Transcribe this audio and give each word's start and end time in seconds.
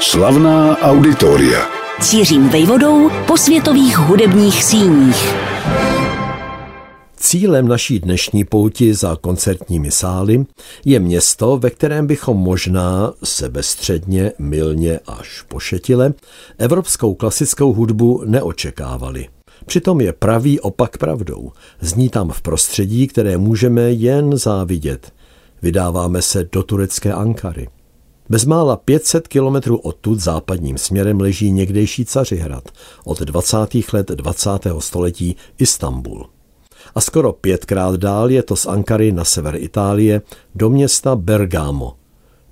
Slavná 0.00 0.78
auditoria. 0.78 1.66
Cířím 2.00 2.48
vejvodou 2.48 3.10
po 3.26 3.36
světových 3.36 3.98
hudebních 3.98 4.64
síních. 4.64 5.34
Cílem 7.16 7.68
naší 7.68 7.98
dnešní 7.98 8.44
pouti 8.44 8.94
za 8.94 9.16
koncertními 9.20 9.90
sály 9.90 10.46
je 10.84 11.00
město, 11.00 11.58
ve 11.58 11.70
kterém 11.70 12.06
bychom 12.06 12.36
možná 12.36 13.12
sebestředně, 13.24 14.32
milně 14.38 15.00
až 15.06 15.42
pošetile 15.48 16.14
evropskou 16.58 17.14
klasickou 17.14 17.72
hudbu 17.72 18.22
neočekávali. 18.26 19.28
Přitom 19.66 20.00
je 20.00 20.12
pravý 20.12 20.60
opak 20.60 20.98
pravdou. 20.98 21.52
Zní 21.80 22.08
tam 22.08 22.30
v 22.30 22.42
prostředí, 22.42 23.06
které 23.06 23.36
můžeme 23.38 23.82
jen 23.82 24.36
závidět. 24.36 25.12
Vydáváme 25.62 26.22
se 26.22 26.48
do 26.52 26.62
turecké 26.62 27.12
Ankary. 27.12 27.68
Bezmála 28.28 28.76
500 28.76 29.28
kilometrů 29.28 29.76
odtud 29.76 30.20
západním 30.20 30.78
směrem 30.78 31.20
leží 31.20 31.50
někdejší 31.50 32.04
Cařihrad, 32.04 32.64
od 33.04 33.20
20. 33.20 33.56
let 33.92 34.08
20. 34.10 34.50
století 34.78 35.36
Istanbul. 35.58 36.26
A 36.94 37.00
skoro 37.00 37.32
pětkrát 37.32 37.94
dál 37.94 38.30
je 38.30 38.42
to 38.42 38.56
z 38.56 38.66
Ankary 38.66 39.12
na 39.12 39.24
sever 39.24 39.56
Itálie 39.56 40.22
do 40.54 40.70
města 40.70 41.16
Bergamo. 41.16 41.96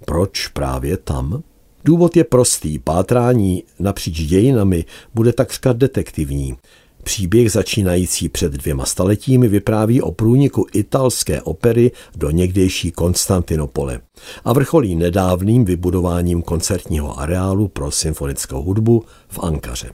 Proč 0.04 0.48
právě 0.48 0.96
tam? 0.96 1.42
Důvod 1.84 2.16
je 2.16 2.24
prostý. 2.24 2.78
Pátrání 2.78 3.64
napříč 3.78 4.20
dějinami 4.20 4.84
bude 5.14 5.32
takřka 5.32 5.72
detektivní. 5.72 6.56
Příběh 7.04 7.52
začínající 7.52 8.28
před 8.28 8.52
dvěma 8.52 8.84
staletími 8.84 9.48
vypráví 9.48 10.02
o 10.02 10.12
průniku 10.12 10.66
italské 10.72 11.42
opery 11.42 11.90
do 12.16 12.30
někdejší 12.30 12.92
Konstantinopole 12.92 14.00
a 14.44 14.52
vrcholí 14.52 14.94
nedávným 14.94 15.64
vybudováním 15.64 16.42
koncertního 16.42 17.20
areálu 17.20 17.68
pro 17.68 17.90
symfonickou 17.90 18.62
hudbu 18.62 19.04
v 19.28 19.38
Ankaře. 19.38 19.90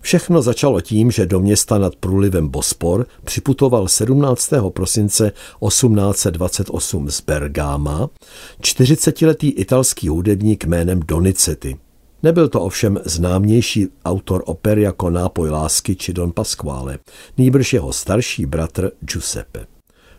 Všechno 0.00 0.42
začalo 0.42 0.80
tím, 0.80 1.10
že 1.10 1.26
do 1.26 1.40
města 1.40 1.78
nad 1.78 1.96
průlivem 1.96 2.48
Bospor 2.48 3.06
připutoval 3.24 3.88
17. 3.88 4.52
prosince 4.68 5.32
1828 5.66 7.10
z 7.10 7.20
Bergama 7.20 8.10
40-letý 8.60 9.50
italský 9.50 10.08
hudebník 10.08 10.64
jménem 10.64 11.00
Donizetti. 11.00 11.76
Nebyl 12.22 12.48
to 12.48 12.60
ovšem 12.60 12.98
známější 13.04 13.88
autor 14.04 14.42
oper 14.46 14.78
jako 14.78 15.10
Nápoj 15.10 15.50
lásky 15.50 15.96
či 15.96 16.12
Don 16.12 16.32
Pasquale, 16.32 16.98
nýbrž 17.38 17.72
jeho 17.72 17.92
starší 17.92 18.46
bratr 18.46 18.90
Giuseppe. 19.00 19.66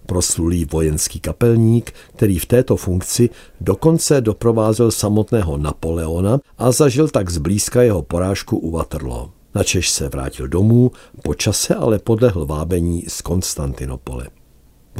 Proslulý 0.06 0.66
vojenský 0.66 1.20
kapelník, 1.20 1.94
který 2.16 2.40
v 2.40 2.46
této 2.46 2.76
funkci 2.76 3.30
dokonce 3.62 4.22
doprovázel 4.22 4.92
samotného 4.92 5.58
Napoleona 5.58 6.40
a 6.58 6.72
zažil 6.72 7.08
tak 7.08 7.30
zblízka 7.30 7.82
jeho 7.82 8.02
porážku 8.02 8.58
u 8.58 8.72
Waterloo. 8.72 9.32
Načež 9.56 9.90
se 9.90 10.10
vrátil 10.10 10.48
domů, 10.48 10.92
po 11.24 11.36
čase 11.36 11.76
ale 11.76 12.00
podlehl 12.00 12.46
vábení 12.46 13.06
z 13.08 13.22
Konstantinopole. 13.22 14.28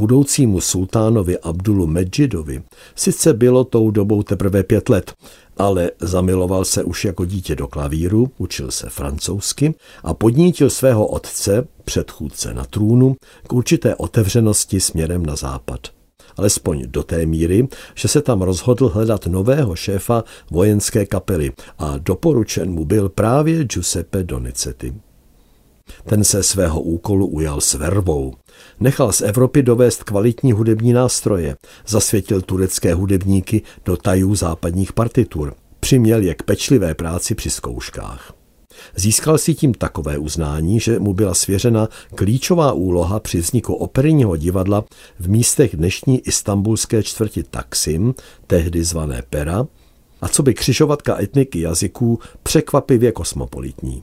Budoucímu 0.00 0.60
sultánovi 0.60 1.38
Abdulu 1.38 1.86
Medžidovi 1.86 2.62
sice 2.94 3.34
bylo 3.34 3.64
tou 3.64 3.90
dobou 3.90 4.22
teprve 4.22 4.62
pět 4.62 4.88
let, 4.88 5.12
ale 5.56 5.90
zamiloval 6.00 6.64
se 6.64 6.84
už 6.84 7.04
jako 7.04 7.24
dítě 7.24 7.54
do 7.56 7.68
klavíru, 7.68 8.30
učil 8.38 8.70
se 8.70 8.88
francouzsky 8.88 9.74
a 10.02 10.14
podnítil 10.14 10.70
svého 10.70 11.06
otce, 11.06 11.66
předchůdce 11.84 12.54
na 12.54 12.64
trůnu, 12.64 13.16
k 13.46 13.52
určité 13.52 13.96
otevřenosti 13.96 14.80
směrem 14.80 15.26
na 15.26 15.36
západ. 15.36 15.80
Alespoň 16.36 16.84
do 16.86 17.02
té 17.02 17.26
míry, 17.26 17.68
že 17.94 18.08
se 18.08 18.22
tam 18.22 18.42
rozhodl 18.42 18.88
hledat 18.88 19.26
nového 19.26 19.76
šéfa 19.76 20.24
vojenské 20.50 21.06
kapely 21.06 21.52
a 21.78 21.98
doporučen 21.98 22.70
mu 22.70 22.84
byl 22.84 23.08
právě 23.08 23.64
Giuseppe 23.64 24.22
Donizetti. 24.22 24.94
Ten 26.04 26.24
se 26.24 26.42
svého 26.42 26.80
úkolu 26.80 27.26
ujal 27.26 27.60
s 27.60 27.74
vervou. 27.74 28.34
Nechal 28.80 29.12
z 29.12 29.20
Evropy 29.20 29.62
dovést 29.62 30.04
kvalitní 30.04 30.52
hudební 30.52 30.92
nástroje, 30.92 31.56
zasvětil 31.86 32.40
turecké 32.40 32.94
hudebníky 32.94 33.62
do 33.84 33.96
tajů 33.96 34.34
západních 34.34 34.92
partitur, 34.92 35.54
přiměl 35.80 36.22
je 36.22 36.34
k 36.34 36.42
pečlivé 36.42 36.94
práci 36.94 37.34
při 37.34 37.50
zkouškách. 37.50 38.32
Získal 38.96 39.38
si 39.38 39.54
tím 39.54 39.74
takové 39.74 40.18
uznání, 40.18 40.80
že 40.80 40.98
mu 40.98 41.14
byla 41.14 41.34
svěřena 41.34 41.88
klíčová 42.14 42.72
úloha 42.72 43.20
při 43.20 43.40
vzniku 43.40 43.74
operního 43.74 44.36
divadla 44.36 44.84
v 45.18 45.28
místech 45.28 45.76
dnešní 45.76 46.20
istambulské 46.20 47.02
čtvrti 47.02 47.42
Taksim, 47.42 48.14
tehdy 48.46 48.84
zvané 48.84 49.22
Pera, 49.30 49.66
a 50.20 50.28
co 50.28 50.42
by 50.42 50.54
křižovatka 50.54 51.20
etniky 51.20 51.60
jazyků 51.60 52.18
překvapivě 52.42 53.12
kosmopolitní. 53.12 54.02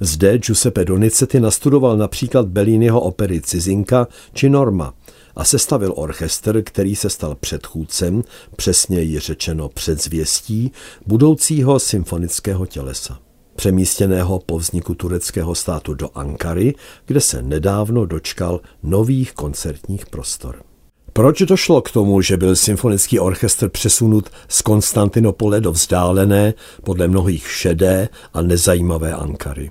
Zde 0.00 0.38
Giuseppe 0.38 0.84
Donizetti 0.84 1.40
nastudoval 1.40 1.96
například 1.96 2.46
Belliniho 2.46 3.00
opery 3.00 3.40
Cizinka 3.40 4.08
či 4.32 4.50
Norma 4.50 4.94
a 5.36 5.44
sestavil 5.44 5.92
orchestr, 5.96 6.62
který 6.62 6.96
se 6.96 7.10
stal 7.10 7.34
předchůdcem, 7.34 8.22
přesněji 8.56 9.18
řečeno 9.18 9.68
předzvěstí, 9.68 10.72
budoucího 11.06 11.78
symfonického 11.78 12.66
tělesa 12.66 13.18
přemístěného 13.56 14.38
po 14.46 14.58
vzniku 14.58 14.94
tureckého 14.94 15.54
státu 15.54 15.94
do 15.94 16.10
Ankary, 16.14 16.74
kde 17.06 17.20
se 17.20 17.42
nedávno 17.42 18.06
dočkal 18.06 18.60
nových 18.82 19.32
koncertních 19.32 20.06
prostor. 20.06 20.62
Proč 21.12 21.42
došlo 21.42 21.82
k 21.82 21.90
tomu, 21.90 22.20
že 22.20 22.36
byl 22.36 22.56
symfonický 22.56 23.18
orchestr 23.18 23.68
přesunut 23.68 24.30
z 24.48 24.62
Konstantinopole 24.62 25.60
do 25.60 25.72
vzdálené, 25.72 26.54
podle 26.84 27.08
mnohých 27.08 27.50
šedé 27.50 28.08
a 28.32 28.42
nezajímavé 28.42 29.12
Ankary? 29.12 29.70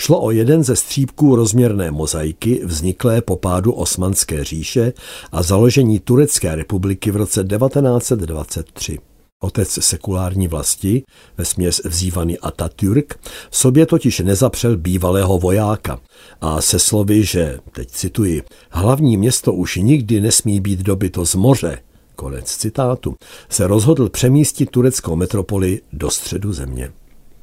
Šlo 0.00 0.20
o 0.20 0.30
jeden 0.30 0.64
ze 0.64 0.76
střípků 0.76 1.36
rozměrné 1.36 1.90
mozaiky 1.90 2.60
vzniklé 2.64 3.22
po 3.22 3.36
pádu 3.36 3.72
Osmanské 3.72 4.44
říše 4.44 4.92
a 5.32 5.42
založení 5.42 5.98
Turecké 5.98 6.54
republiky 6.54 7.10
v 7.10 7.16
roce 7.16 7.44
1923. 7.44 8.98
Otec 9.40 9.78
sekulární 9.80 10.48
vlasti, 10.48 11.02
ve 11.38 11.44
směs 11.44 11.80
vzývaný 11.84 12.38
Atatürk, 12.38 13.20
sobě 13.50 13.86
totiž 13.86 14.18
nezapřel 14.18 14.76
bývalého 14.76 15.38
vojáka 15.38 16.00
a 16.40 16.60
se 16.60 16.78
slovy, 16.78 17.24
že, 17.24 17.58
teď 17.72 17.90
cituji, 17.90 18.42
hlavní 18.70 19.16
město 19.16 19.52
už 19.52 19.76
nikdy 19.76 20.20
nesmí 20.20 20.60
být 20.60 20.80
dobyto 20.80 21.26
z 21.26 21.34
moře, 21.34 21.78
konec 22.16 22.56
citátu, 22.56 23.16
se 23.48 23.66
rozhodl 23.66 24.08
přemístit 24.08 24.70
tureckou 24.70 25.16
metropoli 25.16 25.80
do 25.92 26.10
středu 26.10 26.52
země. 26.52 26.92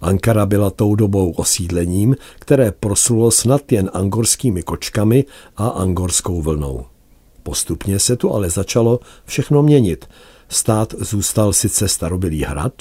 Ankara 0.01 0.45
byla 0.45 0.69
tou 0.69 0.95
dobou 0.95 1.31
osídlením, 1.31 2.15
které 2.39 2.71
proslulo 2.71 3.31
snad 3.31 3.71
jen 3.71 3.89
angorskými 3.93 4.63
kočkami 4.63 5.25
a 5.57 5.67
angorskou 5.67 6.41
vlnou. 6.41 6.85
Postupně 7.43 7.99
se 7.99 8.15
tu 8.15 8.33
ale 8.33 8.49
začalo 8.49 8.99
všechno 9.25 9.63
měnit. 9.63 10.05
Stát 10.49 10.93
zůstal 10.97 11.53
sice 11.53 11.87
starobylý 11.87 12.43
hrad, 12.43 12.73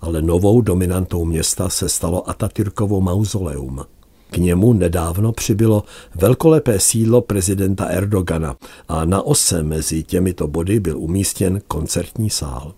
ale 0.00 0.22
novou 0.22 0.60
dominantou 0.60 1.24
města 1.24 1.68
se 1.68 1.88
stalo 1.88 2.30
Atatürkovo 2.30 3.00
mauzoleum. 3.00 3.84
K 4.30 4.36
němu 4.36 4.72
nedávno 4.72 5.32
přibylo 5.32 5.82
velkolepé 6.14 6.80
sídlo 6.80 7.20
prezidenta 7.20 7.84
Erdogana 7.84 8.56
a 8.88 9.04
na 9.04 9.22
ose 9.22 9.62
mezi 9.62 10.02
těmito 10.02 10.48
body 10.48 10.80
byl 10.80 10.98
umístěn 10.98 11.60
koncertní 11.68 12.30
sál. 12.30 12.74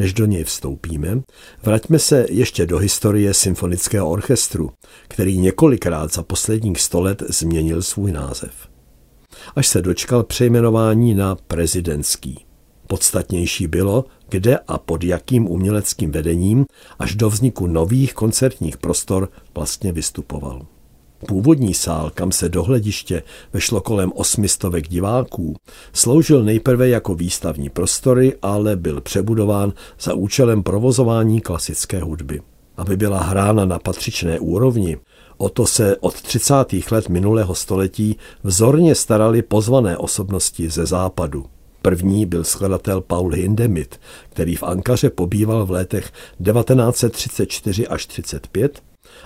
Než 0.00 0.12
do 0.12 0.26
něj 0.26 0.44
vstoupíme, 0.44 1.22
vraťme 1.62 1.98
se 1.98 2.26
ještě 2.30 2.66
do 2.66 2.78
historie 2.78 3.34
symfonického 3.34 4.10
orchestru, 4.10 4.70
který 5.08 5.38
několikrát 5.38 6.14
za 6.14 6.22
posledních 6.22 6.80
sto 6.80 7.00
let 7.00 7.22
změnil 7.28 7.82
svůj 7.82 8.12
název. 8.12 8.52
Až 9.56 9.66
se 9.66 9.82
dočkal 9.82 10.22
přejmenování 10.22 11.14
na 11.14 11.34
prezidentský. 11.34 12.44
Podstatnější 12.86 13.66
bylo, 13.66 14.04
kde 14.28 14.58
a 14.58 14.78
pod 14.78 15.04
jakým 15.04 15.50
uměleckým 15.50 16.12
vedením 16.12 16.64
až 16.98 17.14
do 17.14 17.30
vzniku 17.30 17.66
nových 17.66 18.14
koncertních 18.14 18.76
prostor 18.76 19.28
vlastně 19.54 19.92
vystupoval. 19.92 20.66
Původní 21.26 21.74
sál, 21.74 22.10
kam 22.14 22.32
se 22.32 22.48
do 22.48 22.62
hlediště 22.62 23.22
vešlo 23.52 23.80
kolem 23.80 24.12
osmistovek 24.14 24.88
diváků, 24.88 25.56
sloužil 25.92 26.44
nejprve 26.44 26.88
jako 26.88 27.14
výstavní 27.14 27.68
prostory, 27.68 28.36
ale 28.42 28.76
byl 28.76 29.00
přebudován 29.00 29.72
za 30.00 30.14
účelem 30.14 30.62
provozování 30.62 31.40
klasické 31.40 32.00
hudby. 32.00 32.40
Aby 32.76 32.96
byla 32.96 33.22
hrána 33.22 33.64
na 33.64 33.78
patřičné 33.78 34.40
úrovni, 34.40 34.96
o 35.36 35.48
to 35.48 35.66
se 35.66 35.96
od 35.96 36.22
30. 36.22 36.54
let 36.90 37.08
minulého 37.08 37.54
století 37.54 38.16
vzorně 38.42 38.94
starali 38.94 39.42
pozvané 39.42 39.96
osobnosti 39.96 40.70
ze 40.70 40.86
západu. 40.86 41.46
První 41.82 42.26
byl 42.26 42.44
skladatel 42.44 43.00
Paul 43.00 43.32
Hindemith, 43.32 44.00
který 44.28 44.56
v 44.56 44.62
Ankaře 44.62 45.10
pobýval 45.10 45.66
v 45.66 45.70
letech 45.70 46.12
1934 46.44 47.88
až 47.88 48.06
35 48.06 48.82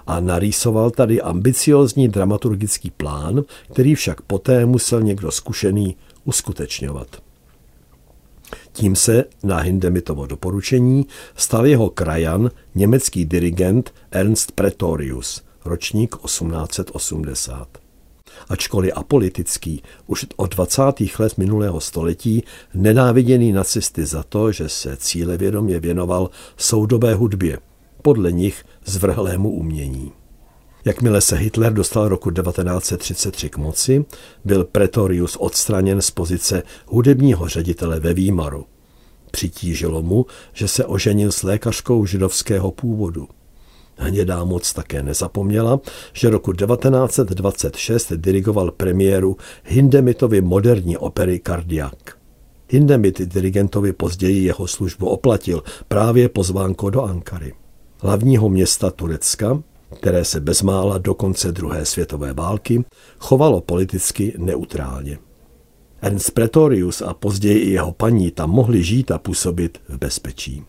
a 0.07 0.21
narýsoval 0.21 0.91
tady 0.91 1.21
ambiciozní 1.21 2.09
dramaturgický 2.09 2.91
plán, 2.91 3.43
který 3.73 3.95
však 3.95 4.21
poté 4.21 4.67
musel 4.67 5.03
někdo 5.03 5.31
zkušený 5.31 5.97
uskutečňovat. 6.25 7.23
Tím 8.73 8.97
se 8.97 9.25
na 9.43 9.59
Hindemitovo 9.59 10.27
doporučení 10.27 11.07
stal 11.37 11.67
jeho 11.67 11.91
krajan 11.91 12.51
německý 12.75 13.25
dirigent 13.25 13.95
Ernst 14.11 14.53
Pretorius, 14.53 15.43
ročník 15.65 16.17
1880. 16.25 17.84
Ačkoliv 18.49 18.93
apolitický, 18.95 19.83
už 20.07 20.27
od 20.37 20.55
20. 20.55 20.83
let 21.19 21.39
minulého 21.39 21.81
století 21.81 22.43
nenáviděný 22.75 23.53
nacisty 23.53 24.07
za 24.07 24.23
to, 24.23 24.53
že 24.53 24.69
se 24.69 24.97
cílevědomě 24.97 25.81
věnoval 25.81 26.31
soudobé 26.57 27.15
hudbě, 27.15 27.59
podle 28.03 28.33
nich 28.33 28.65
zvrhlému 28.85 29.51
umění. 29.51 30.13
Jakmile 30.85 31.21
se 31.21 31.37
Hitler 31.37 31.73
dostal 31.73 32.09
roku 32.09 32.31
1933 32.31 33.51
k 33.51 33.57
moci, 33.57 34.05
byl 34.45 34.65
Pretorius 34.65 35.37
odstraněn 35.37 36.03
z 36.03 36.11
pozice 36.11 36.63
hudebního 36.87 37.49
ředitele 37.49 38.01
ve 38.01 38.15
Výmaru. 38.15 38.67
Přitížilo 39.31 40.03
mu, 40.03 40.27
že 40.53 40.69
se 40.69 40.85
oženil 40.85 41.33
s 41.33 41.43
lékařkou 41.43 42.07
židovského 42.07 42.71
původu. 42.71 43.29
Hnědá 43.97 44.45
moc 44.45 44.73
také 44.73 45.03
nezapomněla, 45.03 45.81
že 46.13 46.31
roku 46.31 46.53
1926 46.53 48.13
dirigoval 48.17 48.71
premiéru 48.71 49.37
Hindemitovy 49.65 50.41
moderní 50.41 50.97
opery 50.97 51.39
Kardiak. 51.39 52.19
Hindemit 52.69 53.21
dirigentovi 53.21 53.93
později 53.93 54.45
jeho 54.45 54.67
službu 54.67 55.07
oplatil 55.07 55.63
právě 55.89 56.29
pozvánko 56.29 56.91
do 56.91 57.03
Ankary. 57.03 57.53
Hlavního 58.01 58.49
města 58.49 58.91
Turecka, 58.91 59.63
které 59.97 60.25
se 60.25 60.41
bezmála 60.41 60.99
do 60.99 61.15
konce 61.15 61.53
druhé 61.53 61.85
světové 61.85 62.33
války 62.33 62.85
chovalo 63.19 63.61
politicky 63.61 64.35
neutrálně. 64.39 65.19
Ernst 66.03 66.31
Pretorius 66.31 67.03
a 67.03 67.15
později 67.15 67.59
i 67.59 67.71
jeho 67.71 67.93
paní 67.93 68.31
tam 68.31 68.51
mohli 68.51 68.83
žít 68.83 69.11
a 69.11 69.19
působit 69.19 69.79
v 69.89 69.99
bezpečí. 69.99 70.65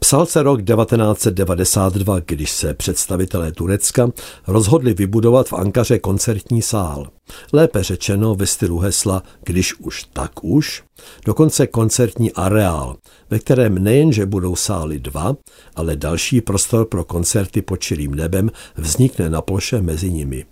Psal 0.00 0.26
se 0.26 0.42
rok 0.42 0.62
1992, 0.62 2.20
když 2.20 2.50
se 2.50 2.74
představitelé 2.74 3.52
Turecka 3.52 4.10
rozhodli 4.46 4.94
vybudovat 4.94 5.48
v 5.48 5.52
Ankaře 5.52 5.98
koncertní 5.98 6.62
sál. 6.62 7.06
Lépe 7.52 7.82
řečeno 7.82 8.34
ve 8.34 8.46
stylu 8.46 8.78
hesla 8.78 9.22
Když 9.44 9.74
už, 9.74 10.04
tak 10.12 10.44
už, 10.44 10.82
dokonce 11.24 11.66
koncertní 11.66 12.32
areál, 12.32 12.96
ve 13.30 13.38
kterém 13.38 13.74
nejenže 13.74 14.26
budou 14.26 14.56
sály 14.56 14.98
dva, 14.98 15.36
ale 15.76 15.96
další 15.96 16.40
prostor 16.40 16.86
pro 16.86 17.04
koncerty 17.04 17.62
pod 17.62 17.76
čirým 17.76 18.14
nebem 18.14 18.50
vznikne 18.76 19.30
na 19.30 19.42
ploše 19.42 19.82
mezi 19.82 20.12
nimi. 20.12 20.46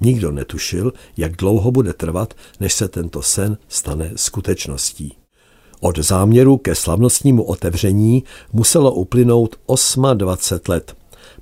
Nikdo 0.00 0.30
netušil, 0.30 0.92
jak 1.16 1.36
dlouho 1.36 1.70
bude 1.70 1.92
trvat, 1.92 2.34
než 2.60 2.72
se 2.72 2.88
tento 2.88 3.22
sen 3.22 3.58
stane 3.68 4.12
skutečností. 4.16 5.21
Od 5.84 5.98
záměru 5.98 6.56
ke 6.56 6.74
slavnostnímu 6.74 7.42
otevření 7.42 8.24
muselo 8.52 8.94
uplynout 8.94 9.56
28 10.14 10.72
let. 10.72 10.94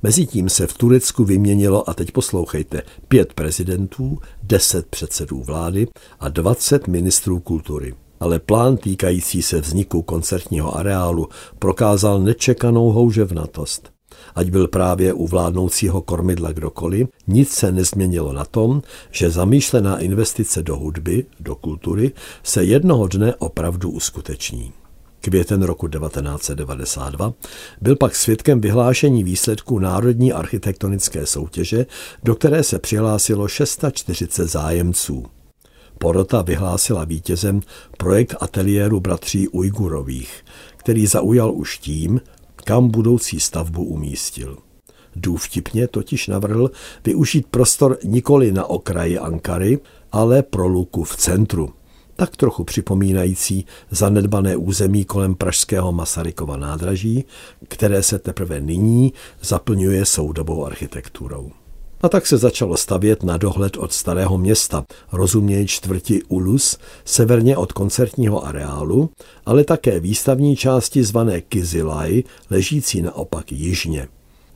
Mezitím 0.02 0.48
se 0.48 0.66
v 0.66 0.72
Turecku 0.72 1.24
vyměnilo, 1.24 1.90
a 1.90 1.94
teď 1.94 2.10
poslouchejte, 2.12 2.82
pět 3.08 3.34
prezidentů, 3.34 4.18
deset 4.42 4.86
předsedů 4.86 5.42
vlády 5.42 5.88
a 6.20 6.28
20 6.28 6.88
ministrů 6.88 7.40
kultury. 7.40 7.94
Ale 8.20 8.38
plán 8.38 8.76
týkající 8.76 9.42
se 9.42 9.60
vzniku 9.60 10.02
koncertního 10.02 10.76
areálu 10.76 11.28
prokázal 11.58 12.20
nečekanou 12.20 12.90
houževnatost. 12.90 13.99
Ať 14.34 14.50
byl 14.50 14.68
právě 14.68 15.12
u 15.12 15.26
vládnoucího 15.26 16.02
kormidla 16.02 16.52
kdokoliv, 16.52 17.08
nic 17.26 17.50
se 17.50 17.72
nezměnilo 17.72 18.32
na 18.32 18.44
tom, 18.44 18.82
že 19.10 19.30
zamýšlená 19.30 19.98
investice 19.98 20.62
do 20.62 20.76
hudby, 20.76 21.26
do 21.40 21.54
kultury, 21.54 22.12
se 22.42 22.64
jednoho 22.64 23.06
dne 23.08 23.34
opravdu 23.34 23.90
uskuteční. 23.90 24.72
Květen 25.20 25.62
roku 25.62 25.88
1992 25.88 27.32
byl 27.80 27.96
pak 27.96 28.16
svědkem 28.16 28.60
vyhlášení 28.60 29.24
výsledků 29.24 29.78
Národní 29.78 30.32
architektonické 30.32 31.26
soutěže, 31.26 31.86
do 32.22 32.34
které 32.34 32.62
se 32.62 32.78
přihlásilo 32.78 33.48
640 33.48 34.46
zájemců. 34.46 35.26
Porota 35.98 36.42
vyhlásila 36.42 37.04
vítězem 37.04 37.60
projekt 37.98 38.34
ateliéru 38.40 39.00
bratří 39.00 39.48
Ujgurových, 39.48 40.44
který 40.76 41.06
zaujal 41.06 41.52
už 41.52 41.78
tím, 41.78 42.20
kam 42.60 42.88
budoucí 42.88 43.40
stavbu 43.40 43.84
umístil. 43.84 44.58
Důvtipně 45.16 45.88
totiž 45.88 46.26
navrhl 46.26 46.70
využít 47.04 47.46
prostor 47.46 47.98
nikoli 48.04 48.52
na 48.52 48.64
okraji 48.66 49.18
Ankary, 49.18 49.78
ale 50.12 50.42
pro 50.42 50.68
luku 50.68 51.04
v 51.04 51.16
centru, 51.16 51.72
tak 52.16 52.36
trochu 52.36 52.64
připomínající 52.64 53.66
zanedbané 53.90 54.56
území 54.56 55.04
kolem 55.04 55.34
pražského 55.34 55.92
Masarykova 55.92 56.56
nádraží, 56.56 57.24
které 57.68 58.02
se 58.02 58.18
teprve 58.18 58.60
nyní 58.60 59.12
zaplňuje 59.42 60.04
soudobou 60.04 60.64
architekturou. 60.64 61.50
A 62.02 62.08
tak 62.08 62.26
se 62.26 62.38
začalo 62.38 62.76
stavět 62.76 63.22
na 63.22 63.36
dohled 63.36 63.76
od 63.76 63.92
starého 63.92 64.38
města, 64.38 64.84
rozuměj 65.12 65.66
čtvrti 65.66 66.22
Ulus, 66.22 66.78
severně 67.04 67.56
od 67.56 67.72
koncertního 67.72 68.46
areálu, 68.46 69.10
ale 69.46 69.64
také 69.64 70.00
výstavní 70.00 70.56
části 70.56 71.04
zvané 71.04 71.40
Kizilaj, 71.40 72.22
ležící 72.50 73.02
naopak 73.02 73.52
jižně. 73.52 74.08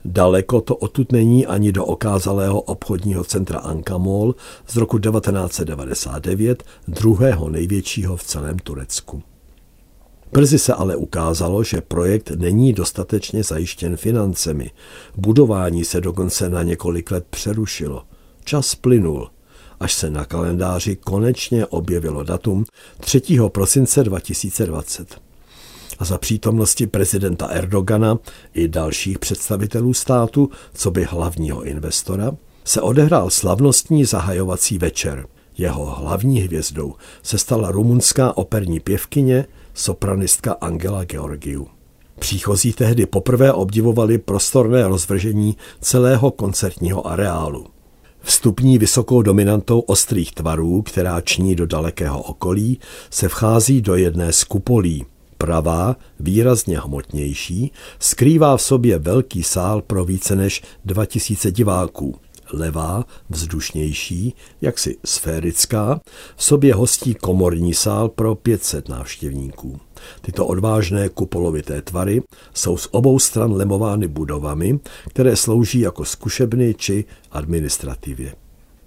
Daleko 0.05 0.61
to 0.61 0.75
odtud 0.75 1.11
není 1.11 1.45
ani 1.45 1.71
do 1.71 1.85
okázalého 1.85 2.61
obchodního 2.61 3.23
centra 3.23 3.59
Ankamol 3.59 4.35
z 4.67 4.75
roku 4.75 4.99
1999, 4.99 6.63
druhého 6.87 7.49
největšího 7.49 8.17
v 8.17 8.23
celém 8.23 8.59
Turecku. 8.59 9.23
Brzy 10.35 10.59
se 10.59 10.73
ale 10.73 10.95
ukázalo, 10.95 11.63
že 11.63 11.81
projekt 11.81 12.31
není 12.35 12.73
dostatečně 12.73 13.43
zajištěn 13.43 13.97
financemi. 13.97 14.71
Budování 15.17 15.85
se 15.85 16.01
dokonce 16.01 16.49
na 16.49 16.63
několik 16.63 17.11
let 17.11 17.25
přerušilo. 17.29 18.03
Čas 18.43 18.75
plynul, 18.75 19.29
až 19.79 19.93
se 19.93 20.09
na 20.09 20.25
kalendáři 20.25 20.95
konečně 20.95 21.65
objevilo 21.65 22.23
datum 22.23 22.65
3. 22.99 23.21
prosince 23.47 24.03
2020. 24.03 25.21
A 25.99 26.05
za 26.05 26.17
přítomnosti 26.17 26.87
prezidenta 26.87 27.45
Erdogana 27.45 28.19
i 28.53 28.67
dalších 28.67 29.19
představitelů 29.19 29.93
státu, 29.93 30.49
co 30.73 30.91
by 30.91 31.03
hlavního 31.03 31.63
investora, 31.63 32.31
se 32.63 32.81
odehrál 32.81 33.29
slavnostní 33.29 34.05
zahajovací 34.05 34.77
večer. 34.77 35.27
Jeho 35.57 35.85
hlavní 35.85 36.39
hvězdou 36.39 36.95
se 37.23 37.37
stala 37.37 37.71
rumunská 37.71 38.37
operní 38.37 38.79
pěvkyně 38.79 39.45
sopranistka 39.75 40.53
Angela 40.61 41.03
Georgiou. 41.03 41.67
Příchozí 42.19 42.73
tehdy 42.73 43.05
poprvé 43.05 43.53
obdivovali 43.53 44.17
prostorné 44.17 44.87
rozvržení 44.87 45.57
celého 45.81 46.31
koncertního 46.31 47.07
areálu. 47.07 47.65
Vstupní 48.21 48.77
vysokou 48.77 49.21
dominantou 49.21 49.79
ostrých 49.79 50.31
tvarů, 50.31 50.81
která 50.81 51.21
ční 51.21 51.55
do 51.55 51.65
dalekého 51.65 52.21
okolí, 52.21 52.79
se 53.09 53.27
vchází 53.27 53.81
do 53.81 53.95
jedné 53.95 54.33
z 54.33 54.43
kupolí. 54.43 55.05
Pravá, 55.37 55.95
výrazně 56.19 56.79
hmotnější, 56.79 57.71
skrývá 57.99 58.57
v 58.57 58.61
sobě 58.61 58.99
velký 58.99 59.43
sál 59.43 59.81
pro 59.81 60.05
více 60.05 60.35
než 60.35 60.63
2000 60.85 61.51
diváků 61.51 62.15
levá, 62.53 63.05
vzdušnější, 63.29 64.35
jaksi 64.61 64.97
sférická, 65.05 66.01
v 66.35 66.43
sobě 66.43 66.73
hostí 66.75 67.15
komorní 67.15 67.73
sál 67.73 68.09
pro 68.09 68.35
500 68.35 68.89
návštěvníků. 68.89 69.79
Tyto 70.21 70.45
odvážné 70.45 71.09
kupolovité 71.09 71.81
tvary 71.81 72.21
jsou 72.53 72.77
z 72.77 72.87
obou 72.91 73.19
stran 73.19 73.53
lemovány 73.53 74.07
budovami, 74.07 74.79
které 75.09 75.35
slouží 75.35 75.79
jako 75.79 76.05
zkušebny 76.05 76.73
či 76.73 77.05
administrativě. 77.31 78.35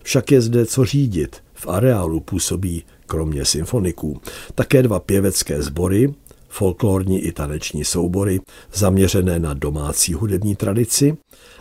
Však 0.03 0.33
je 0.33 0.41
zde 0.41 0.67
co 0.67 0.85
řídit. 0.85 1.37
V 1.55 1.67
areálu 1.69 2.21
působí, 2.21 2.85
kromě 3.07 3.45
symfoniků, 3.45 4.21
také 4.55 4.83
dva 4.83 5.01
pěvecké 5.01 5.63
sbory, 5.63 6.15
folklorní 6.49 7.21
i 7.21 7.33
taneční 7.33 7.85
soubory 7.85 8.41
zaměřené 8.73 9.39
na 9.39 9.55
domácí 9.55 10.15
hudební 10.15 10.57
tradici 10.57 11.17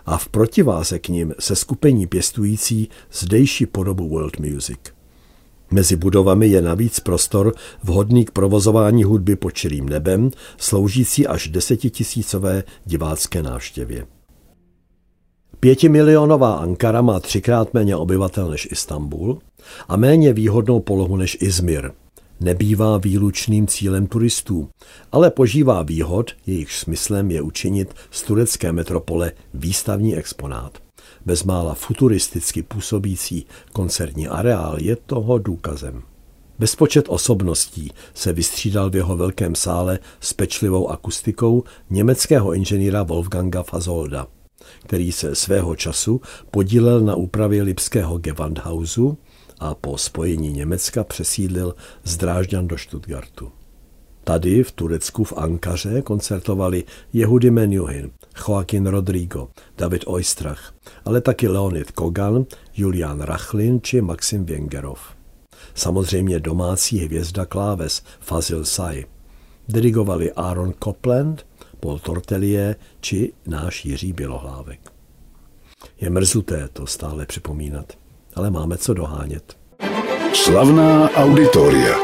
a 0.06 0.17
v 0.17 0.29
protiváze 0.29 1.00
k 1.00 1.10
ním 1.10 1.34
se 1.39 1.56
skupení 1.56 2.08
pěstující 2.08 2.89
zdejší 3.12 3.65
podobu 3.65 4.10
world 4.10 4.39
music. 4.39 4.79
Mezi 5.72 5.96
budovami 5.96 6.48
je 6.48 6.62
navíc 6.62 7.00
prostor 7.00 7.53
vhodný 7.84 8.25
k 8.25 8.32
provozování 8.32 9.03
hudby 9.03 9.36
pod 9.36 9.51
čirým 9.51 9.89
nebem, 9.89 10.32
sloužící 10.58 11.27
až 11.27 11.48
desetitisícové 11.48 12.63
divácké 12.86 13.44
návštěvě. 13.44 14.06
Pětimilionová 15.60 16.56
Ankara 16.56 17.01
má 17.01 17.20
třikrát 17.20 17.74
méně 17.74 17.96
obyvatel 17.96 18.50
než 18.50 18.67
Istanbul 18.72 19.39
a 19.88 19.96
méně 19.98 20.34
výhodnou 20.34 20.79
polohu 20.79 21.17
než 21.17 21.38
Izmir– 21.41 21.91
nebývá 22.39 22.98
výlučným 22.98 23.67
cílem 23.67 24.08
turistů, 24.08 24.70
ale 25.12 25.32
požívá 25.32 25.84
výhod, 25.84 26.32
jejich 26.48 26.72
smyslem 26.72 27.32
je 27.32 27.41
učinit 27.41 27.94
z 28.12 28.22
turecké 28.22 28.72
metropole 28.72 29.32
výstavní 29.53 30.15
exponát. 30.15 30.77
Bezmála 31.25 31.74
futuristicky 31.74 32.63
působící 32.63 33.46
koncertní 33.74 34.27
areál 34.27 34.75
je 34.79 34.96
toho 34.96 35.38
důkazem. 35.38 36.01
Bezpočet 36.60 37.06
osobností 37.10 37.91
se 38.13 38.34
vystřídal 38.34 38.89
v 38.89 38.96
jeho 38.96 39.17
velkém 39.17 39.56
sále 39.56 40.00
s 40.20 40.34
pečlivou 40.34 40.89
akustikou 40.89 41.63
německého 41.89 42.53
inženýra 42.53 43.03
Wolfganga 43.03 43.63
Fazolda, 43.63 44.27
který 44.79 45.12
se 45.12 45.36
svého 45.36 45.75
času 45.75 46.22
podílel 46.51 47.01
na 47.01 47.15
úpravě 47.15 47.63
lipského 47.63 48.17
Gewandhausu 48.17 49.17
a 49.60 49.76
po 49.76 49.98
spojení 49.98 50.52
Německa 50.52 51.04
přesídlil 51.04 51.76
z 52.04 52.18
Drážďan 52.18 52.68
do 52.68 52.78
Stuttgartu. 52.78 53.52
Tady 54.24 54.64
v 54.64 54.72
Turecku 54.72 55.24
v 55.24 55.34
Ankaře 55.34 56.02
koncertovali 56.02 56.84
Jehudy 57.14 57.52
Menuhin, 57.52 58.12
Joaquin 58.48 58.88
Rodrigo, 58.88 59.48
David 59.78 60.04
Oistrach, 60.06 60.74
ale 61.06 61.22
taky 61.22 61.48
Leonid 61.48 61.92
Kogan, 61.92 62.46
Julian 62.74 63.22
Rachlin 63.22 63.82
či 63.82 64.02
Maxim 64.02 64.46
Vengerov. 64.46 65.00
Samozřejmě 65.76 66.40
domácí 66.40 67.00
hvězda 67.00 67.46
kláves 67.46 68.04
Fazil 68.20 68.66
Say. 68.66 69.06
Dirigovali 69.68 70.34
Aaron 70.34 70.74
Copland, 70.84 71.46
Paul 71.80 72.00
Tortelier 72.00 72.76
či 73.00 73.34
náš 73.46 73.86
Jiří 73.86 74.14
Bělohlávek. 74.14 74.92
Je 76.02 76.10
mrzuté 76.10 76.70
to 76.74 76.88
stále 76.88 77.26
připomínat, 77.26 77.94
ale 78.38 78.50
máme 78.50 78.77
co 78.77 78.94
dohánět. 78.94 79.58
Slavná 80.34 81.10
auditoria. 81.10 81.98